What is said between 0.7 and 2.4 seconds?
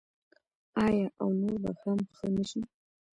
آیا او نور به هم ښه